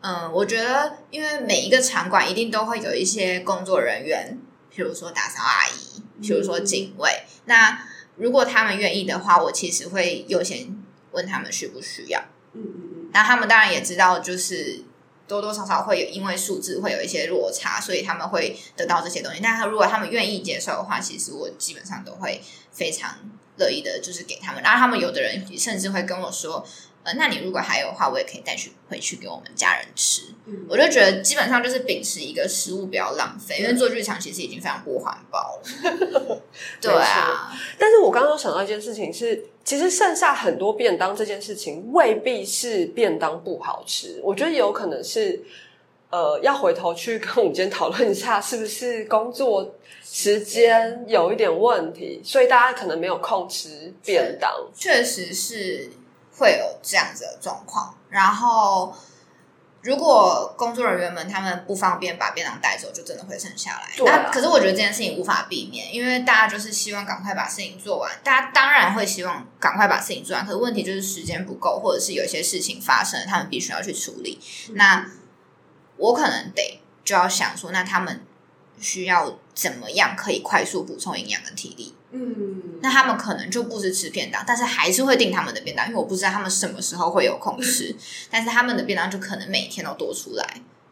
[0.00, 4.38] 嗯，我觉得因为每一个场馆一定都会有一些工作人员，
[4.70, 7.10] 比如说打扫阿姨，比如说警卫。
[7.44, 10.76] 那如果他们愿意的话，我其实会优先
[11.12, 12.20] 问他们需不需要。
[12.52, 12.83] 嗯嗯
[13.14, 14.82] 那他们当然也知道，就是
[15.26, 19.40] 多多少少会有因为数字会有一些落差，所以他们会得到这些东西。
[19.42, 23.16] 但是如果他们愿意接受的话，其实我基本上都会非常
[23.56, 24.62] 乐意的，就是给他们。
[24.62, 26.66] 然后他们有的人甚至会跟我说。
[27.04, 30.22] 呃，那你如果还有的话，我也可以带去回去给我们家人吃。
[30.46, 36.42] 嗯我就觉得基本上就是秉持一个食物不要浪费，因为做剧场其实已经非常不环保了。
[36.80, 45.42] 对啊，但是我刚刚想到一件事情是，其实剩下很多便当这件事情未必是便当不好吃，我觉得有可能是
[46.10, 54.52] 呃要回头去跟我们今天讨论一下，是不是工作时间有一点问题，所以大家可能没有空吃便当。
[54.74, 55.90] 确实是
[56.36, 57.94] 会有这样子的状况。
[58.10, 58.92] 然后，
[59.84, 63.92] 如果工作人员们他们不方便把便当带走，就真的会剩下来。
[63.94, 68.10] 对啊那可是我觉得这件事情无法避免，因为大家就是希望赶快把事情做完。
[68.24, 74.40] 大家当然会希望赶快把事情做完，可是问题就是时间不够，或者是有一些事情发生，他们必须要去处理。
[74.70, 75.06] 那
[75.98, 78.24] 我可能得就要想说，那他们
[78.80, 81.94] 需要怎么样可以快速补充营养跟体力？
[82.16, 87.94] 嗯，那他们可能就不是吃便当，但是还是会订他们的便当，因为我不知道他们什么时候会有空吃。
[88.30, 90.46] 但是他们的便当就可能每天都多出来。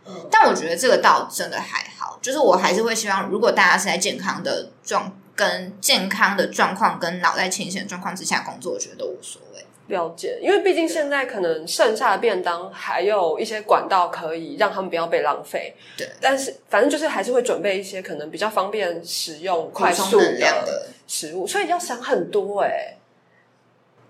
[0.05, 9.52] 嗯但我觉得这个倒真的还好，就是我还是会希望，如果大家是在健康的状跟健康的状况跟脑袋清醒的状况之下工作，我觉得都无所谓。
[9.93, 15.75] 了解，因为毕竟现在可能剩下的便当还有一些管道可以让他们不要被浪费。
[15.97, 22.97] 对，但是反正就是还是会准备一些可能比较方便使用、快速量的，食物，所以要想很多哎、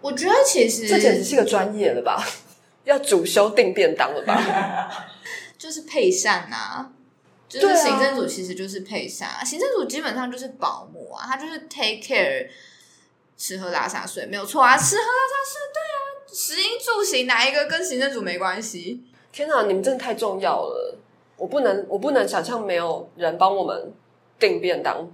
[0.01, 2.25] 我觉得其实这简直是个专业了吧？
[2.85, 5.07] 要主修订便当了吧？
[5.59, 6.93] 就是配膳啊。
[7.49, 12.49] 就是行政组其实就是配膳啊，行政组基本上就是保姆啊，他就是 take care
[13.37, 15.97] 吃喝拉撒睡，没有错啊，吃喝拉撒睡，对啊，
[16.33, 19.03] 食衣住行哪一个跟行政组没关系？
[19.33, 20.99] 天哪，你们真的太重要了！
[21.37, 23.93] 我不能，我不能想象没有人帮我们
[24.39, 25.11] 订便当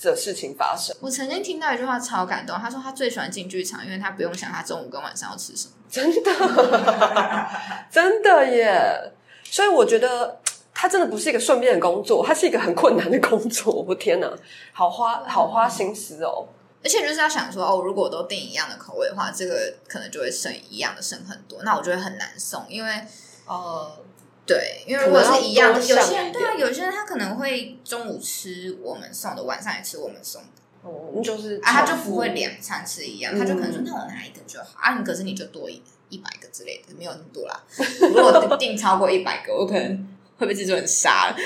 [0.00, 0.96] 的事情发生。
[1.00, 5.74] 我曾经听到一句话超感动，他说他最喜欢进剧场，因为他不用想他中午跟晚上要吃什么。
[5.88, 6.32] 真的，
[7.90, 9.12] 真的耶！
[9.44, 10.40] 所以我觉得
[10.74, 13.84] 他真的不是一个顺便的工作，他是一个很困难的工作。
[13.86, 14.30] 我天哪，
[14.72, 16.46] 好花好花心思哦。
[16.82, 23.02] 而且就是要想说，哦，如果我都订一样的口味的话，这个可能就会剩一样的剩很多，那我就会很难送，因为
[23.46, 23.98] 呃，
[24.46, 30.48] 对，因为如果是一样的，有些人对啊，有些人他可能会中午吃我们送的，晚上也吃我们送的，
[30.82, 37.60] 哦，就是啊，他就不会两餐吃一样，嗯他就可能说，那我拿一个就好啊，你可是你就多一一百个之类的，没有那么多啦。
[38.00, 41.36] 如果订超过一百个，我可能会被制作人杀了，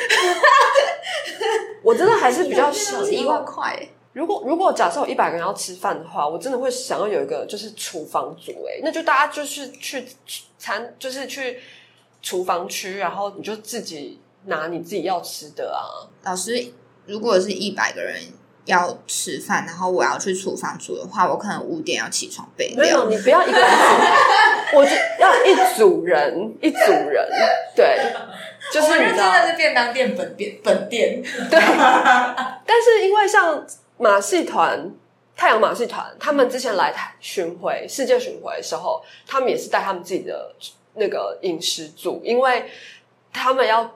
[1.82, 3.88] 我真的还是比较 想是一万块欸。
[4.12, 10.06] 如果如果假设有一百个人要吃饭的话，我真的会想要有一个就是厨房组，哎，那就大家就是去
[10.58, 11.58] 餐，就是去
[12.20, 15.80] 厨房区，然后你就自己拿你自己要吃的啊。
[16.24, 16.72] 老师，
[17.06, 18.20] 如果是一百个人
[18.66, 23.16] 要吃饭，然后我要去厨房煮的话，我可能五点要起床备没有，料。
[23.16, 23.68] 你不要一个人
[24.70, 27.28] 煮， 我就要一组人，一组人，
[27.74, 28.12] 对，
[28.72, 31.58] 就是你知道，是便当店本店本店，对。
[32.64, 33.66] 但是因为像
[34.02, 34.92] 马戏团、
[35.36, 40.52] 太阳马戏团，他们之前来巡回、世界巡回的时候，他们也是带他们自己的
[40.94, 42.64] 那个饮食组，因为
[43.32, 43.88] 他们要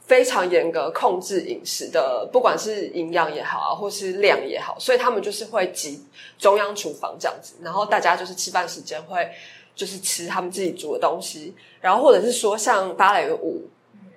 [0.00, 6.04] 非常严格控制饮食的，不管是营养也好啊，或是量也好，所以他们就是会集
[6.36, 9.30] 中央厨房这样子，然后大家就是吃饭时间会
[9.76, 13.62] 就是吃他们自己煮的东西，然后或者是说像芭蕾舞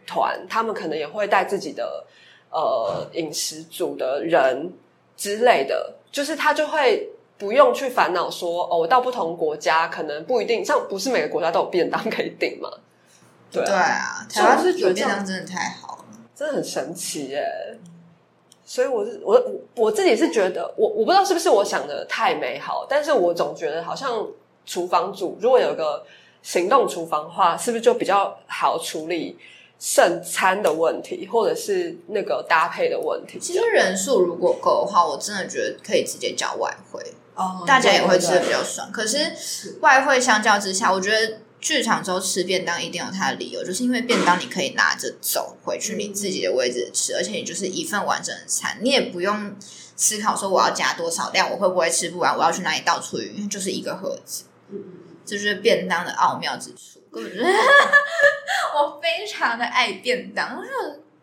[0.07, 2.03] 团，他们可能也会带自己的
[2.49, 4.73] 呃饮食组的人
[5.17, 7.09] 之类的，就是他就会。
[7.39, 12.67] 不用去烦恼说哦，我到不同国家可能不一定，像不是每个国家都有便当可以订嘛？
[13.51, 16.05] 对对啊，啊，所以我台湾是觉得便当真的太好了。
[16.35, 17.45] 真的很神奇耶！
[18.65, 24.25] 所以我是我我我自己是觉得，我我不知道是不是我想的太美好，但是我总觉得好像
[24.65, 26.03] 厨房组如果有个
[26.41, 29.37] 行动厨房的话，是不是就比较好处理
[29.79, 33.37] 剩餐的问题，或者是那个搭配的问题。
[33.39, 37.01] 其实人数如果够的话，我真的觉得可以直接叫外汇，
[37.35, 38.91] 哦大家也会吃的比较较爽。
[38.91, 49.55] 可是外汇相较之下，我觉得剧场周吃便当一定有它的理由，就是因为便当你可以拿着走回去你自己的位置吃，而且你就是一份完整的餐，你也不用
[49.95, 54.43] 思考说我要加多少量，我会不会吃不完，我要去哪里倒厨余，因为就是一个盒子。
[55.25, 57.49] 这就是便当的奥妙之处，根本就是
[58.75, 60.69] 我非常的爱便当，我就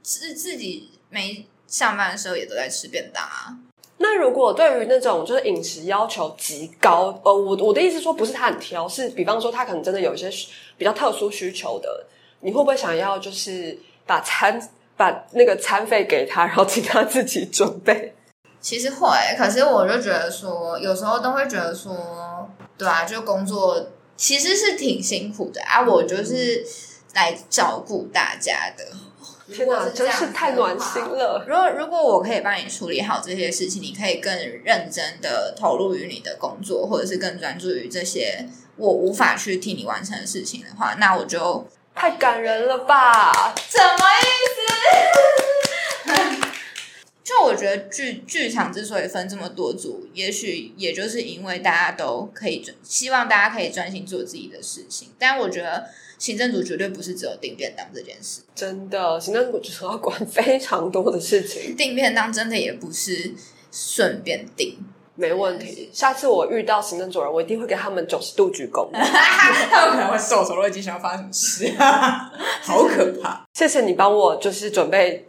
[0.02, 3.54] 自自己没上班的时候也都在吃便当啊。
[3.98, 10.28] 那如果对于那种就是饮食要求极高，呃，我我的意思说不是他很挑，是比方说他可能真的有一些
[10.76, 12.04] 比较特殊需求的，
[12.40, 14.60] 你会不会想要就是把餐
[14.96, 18.14] 把那个餐费给他，然后请他自己准备？
[18.60, 26.64] 其实会，可是我就觉得说，有时候都会觉得说，对啊，就工作其实是挺辛苦的啊，我就是
[27.14, 28.84] 来照顾大家的。
[29.52, 31.44] 天哪，真是太暖心了！
[31.46, 34.34] 如果如果我可以帮你处理好这些事情，你可以更
[34.64, 43.54] 认真的投入于你的工作，或者是更专注于这些我无法去替你完成的事情的话，那我就太感人了吧！
[43.68, 44.24] 什么意
[44.56, 45.53] 思？
[47.24, 55.08] 就我觉得剧剧场之所以分这么多组，也许也就是因为大家都可以专，希望大家可以专心做自己的事情。
[55.18, 63.34] 但我觉得行政组绝对不是只有订便当这件事，真的，行政组就是要管非常多的事情， 订便当真的也不是
[63.72, 64.76] 顺便订。
[65.16, 65.88] 没问题。
[65.92, 68.90] 下次我遇到行政主任，我一定会给他们九十度鞠躬。
[68.92, 71.72] 他们可能会受宠若惊，想要发生什么事，
[72.60, 73.44] 好可怕。
[73.54, 75.24] 谢谢你帮我，就是准备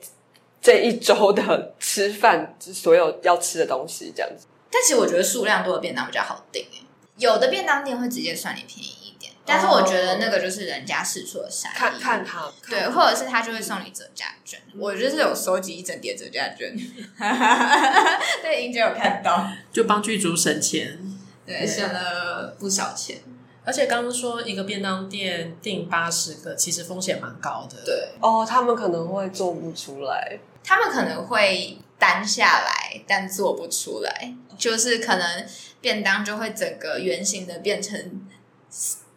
[0.65, 4.47] 这一周的吃饭，所有要吃的东西，这样子。
[4.71, 6.81] 但其实我觉得数量多的便当比较好订诶，
[7.17, 14.59] 有的便当店会直接算你便宜一点，但是我觉得那个就是人家试出的善意，看看他，对，或者是他就会送你折价券。
[14.79, 16.75] 我就是有收集一整叠折价券，
[18.41, 20.97] 对，英姐有看到，就帮剧组省钱。
[21.45, 23.19] 对，省了不少钱。
[23.65, 27.77] 而且刚刚说一个便当店订八十个，其实风险蛮高的。
[27.83, 30.39] 对哦，他们可能会做不出来。
[30.63, 35.45] 他们可能会单下来，但做不出来，就是可能
[35.81, 38.27] 便当就会整个圆形的变成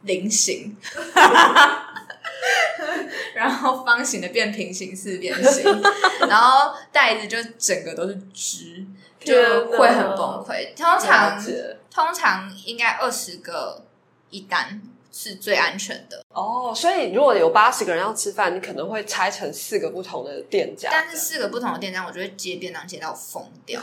[0.03, 0.77] 菱形
[3.35, 5.65] 然后方形的变平行四边形，
[6.29, 8.87] 然后袋子就整个都是直，
[9.21, 9.35] 就
[9.71, 10.75] 会很崩溃。
[10.77, 11.43] 通常
[11.91, 13.85] 通常应该二十个
[14.31, 20.89] 一单是最安全的，哦，所以如果有八十个人要吃饭，你可能会拆成四个不同的店家。
[20.93, 23.81] 但是四个不同的店家，我就会接便当接到疯掉，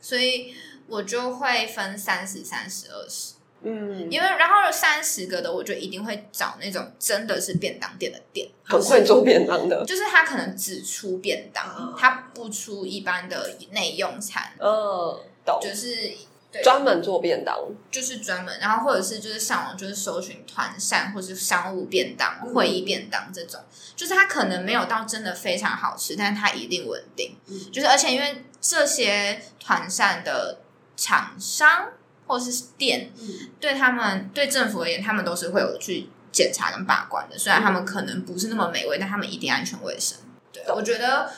[0.00, 0.54] 所以
[0.86, 9.84] 我就会分三十、三十、二十，嗯，因为然后三十个的，我就一定会找那种真的是便当店的店，很会做便当的。
[9.84, 15.58] 就是他可能只出便当嗯，他不出一般的内用餐，嗯，懂。
[15.60, 16.16] 就是对
[16.62, 17.56] 专门做便当，
[17.90, 23.60] 就是专门，然后或者是就是上网就是搜寻团膳或是商务便当、嗯会议便当这种，
[23.94, 27.36] 就是它可能没有到真的非常好吃，但是它一定稳定。
[27.48, 30.58] 嗯就是而且因为这些团膳的
[30.96, 31.88] 厂商
[32.26, 37.38] 或是店，嗯对他们对政府而言，他们都是会有去检查跟把关的。
[37.38, 40.18] 虽然他们可能不是那么美味，但他们一定安全卫生。
[40.52, 41.30] 对，我觉得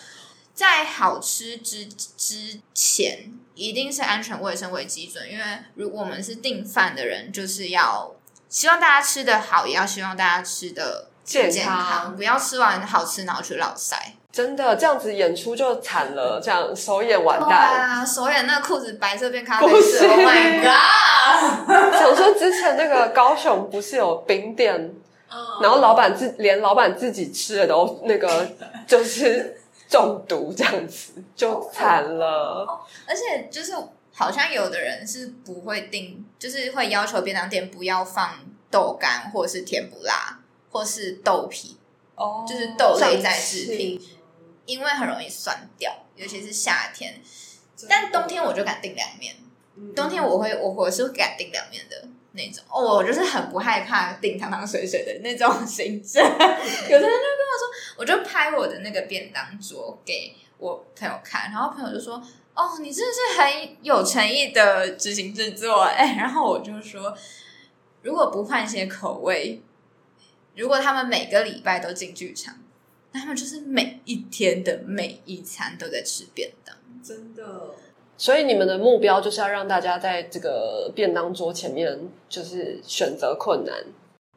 [0.59, 5.25] 在好吃之之前，一定是安全卫生为基准。
[5.31, 5.45] 因为
[5.77, 8.13] 如果我们是订饭的人，就是要
[8.49, 13.97] 希望大家吃的好，也要希望大家吃的健健康不要吃完好吃然后去落塞。
[14.33, 18.01] 真的这样子演出就惨了，这样首演完蛋。
[18.01, 21.95] 哇，首演那个裤子白色变咖啡色行，Oh my god！
[21.95, 24.93] 想说之前那个高雄不是有冰店，
[25.63, 28.51] 然后老板自连老板自己吃的都那个
[28.89, 29.57] 就是
[29.89, 32.87] 中毒，这样子就惨了。
[33.07, 33.73] 而且就是
[34.13, 38.39] 好像有的人是不会定，就是会要求便当店不要放
[38.71, 41.79] 豆干或者是甜不辣或是豆皮，
[42.17, 44.01] 哦就是豆类在制品，
[44.67, 47.21] 因为很容易酸掉，尤其是夏天。
[47.89, 49.37] 但冬天我就敢订凉面，
[49.95, 52.08] 冬天我会我我是会敢订凉面的
[52.39, 52.65] 那种。
[52.71, 56.23] 哦，我就是很不害怕订汤汤水水的那种行程。
[56.23, 56.49] 有的人
[56.89, 62.15] 就跟我说，我就拍我的那个便当桌给我朋友看，然后朋友就说
[62.55, 67.15] ：“哦，你真的是很有诚意的执行制作。”哎，然后我就说，
[68.03, 69.61] 如果不换些口味，
[70.55, 72.57] 如果他们每个礼拜都进剧场，
[73.13, 76.77] 那他们就是每一天的每一餐都在吃便当。
[77.03, 77.75] 真的。
[78.19, 81.97] 所以你们的目标就是要让大家在这个便当桌前面
[82.29, 83.75] 就是选择困难。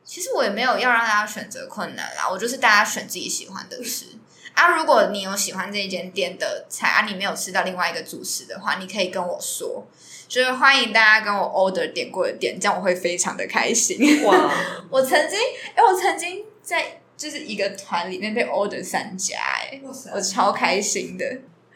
[0.04, 4.06] 其实我也没有要让大家选择困难啦，我就是大家选自己喜欢的吃
[4.54, 4.78] 啊。
[4.78, 9.84] 如果你有喜欢这一间店的菜啊，你没有吃到另外一个主食的话，你可以跟我说，
[10.28, 14.24] 就是欢迎大家跟我 order 点过的店，这样我会非常的开心。
[14.24, 14.54] 哇，
[14.92, 15.40] 我曾经，
[15.76, 19.82] 哎、我曾经在就是一个团里面被 order 三家、哎，
[20.14, 21.26] 我超开心的。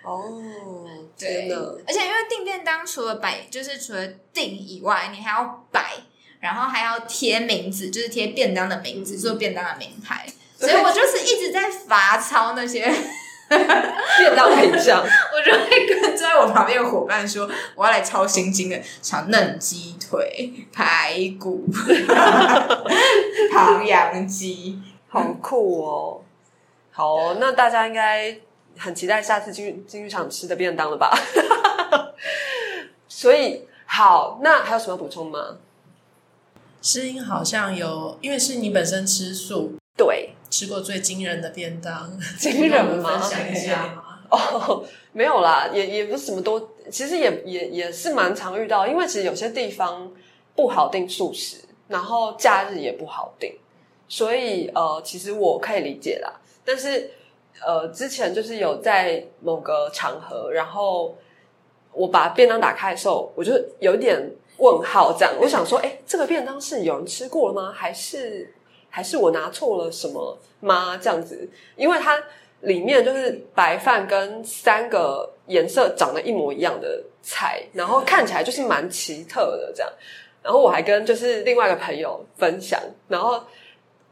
[0.03, 0.43] 哦，
[1.18, 1.49] 对
[1.88, 5.91] 而且因为订便当除了摆，就是除了订以外，你还要摆，
[6.39, 10.26] 然后还要贴名字，就是贴便当的名字，做便当的名牌。
[10.57, 12.82] 所以我就是一直在罚抄那些，
[13.49, 21.66] 便当品相， 我就会跟坐在我旁边的伙伴说，我要来抄心经的，炒嫩鸡腿、排骨、
[23.51, 24.80] 唐扬鸡。
[25.07, 26.22] 好酷哦！
[26.91, 28.38] 好哦，那大家应该
[28.78, 31.12] 很期待下次进去进剧场吃的便当了吧？
[33.08, 35.58] 所以好，那还有什么补充吗？
[36.82, 44.04] 诗音好像有，因为是你本身吃素，对，吃过最惊人的便当，惊人吗分享一下吗？
[44.30, 46.60] 哦，没有啦，也也不是什么都，
[46.92, 50.12] 其实也也也是蛮常遇到，因为其实有些地方
[50.56, 51.58] 不好订素食，
[51.88, 53.56] 然后假日也不好订，
[54.08, 56.34] 所以呃，其实我可以理解啦。
[56.66, 57.12] 但是
[57.64, 61.16] 呃，之前就是有在某个场合，然后
[61.93, 64.20] 我把便当打开的时候，我就有点
[64.58, 67.72] 问号，这样，我想说，哎，这个便当是有人吃过了吗？
[67.72, 68.53] 还是
[68.89, 70.97] 还是我拿错了什么吗？
[70.97, 72.22] 这样子，因为它
[72.62, 79.91] 里面就是白饭跟三个颜色长得一模一样的菜，然后看起来就是蛮奇特的这样。
[80.41, 83.41] 然后我还跟就是另外一个朋友分享，然后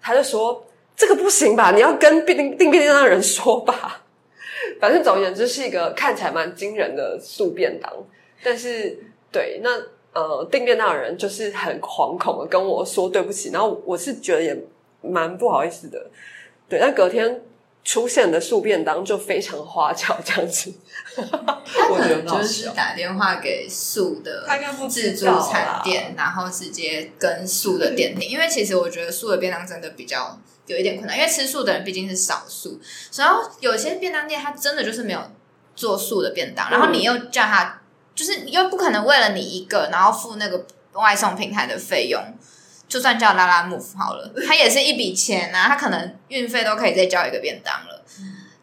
[0.02, 0.66] 他就说
[0.96, 4.02] 这个不行吧，你要跟订订便当的人说吧。
[4.80, 7.92] 反正总而言之是一个看起来蛮惊人的素便当，
[8.44, 8.98] 但是
[9.32, 9.70] 对那
[10.14, 14.58] 呃订便当的人就是很惶恐的跟我说对不起，然后我是觉得也
[15.02, 16.10] 蛮不好意思的，
[16.70, 17.42] 对，但隔天
[17.84, 20.74] 出现的素便当就非常花俏这样子，
[21.18, 22.70] 我觉得就是。
[22.70, 24.46] 打电话给素的
[24.88, 28.30] 自助餐店，然后直接跟素的店订。
[28.30, 32.80] 因为其实我觉得素的便当真的比较有一点困难，因为吃素的人毕竟是少数，
[33.16, 35.22] 然后有些便当店它真的就是没有
[35.76, 37.82] 做素的便当，然后你又叫他，
[38.16, 42.22] 就是你又不可能为了你一个，然后付那个外送平台的费用。
[42.86, 48.06] 就算叫拉拉 move 好了，它也是一笔钱啊，它可能运费都可以再交一个便当了，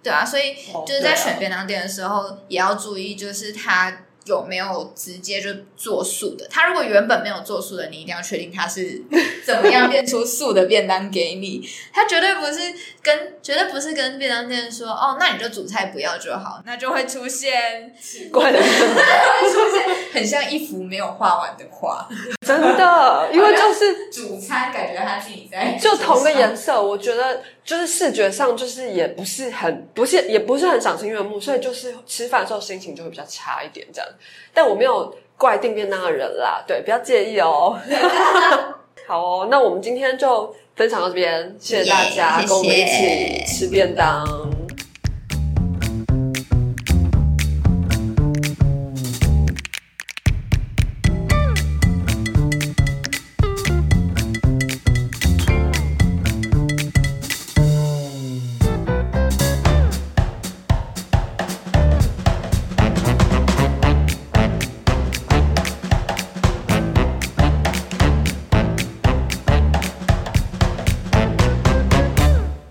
[0.05, 6.47] 对啊，所以哦就是在选便当店的时候，也要注意，就是它有没有直接就做素的。
[6.49, 9.03] 他如果原本没有做素的，你一定要确定他是
[9.45, 11.67] 怎么样变出素的便当给你。
[11.93, 12.61] 他绝对不是
[13.03, 17.93] 跟绝对不是跟便当店说哦，那你就主菜不要就好，那就会出现
[18.31, 22.07] 怪的，会出现很像一幅没有画完的画。
[22.47, 34.11] 真的，因为就是主餐感觉他自己在 就同个颜色，我觉得就是视觉上就是也不是很不是也不是很赏心悦目，所以就是吃饭的时候心情就会比较差一点这样。
[34.53, 37.79] 但我没有怪订便当的人啦，对，不要介意哦。
[39.07, 44.27] 好哦，那我们今天就分享到这边，谢谢大家耶跟我们一起吃便当。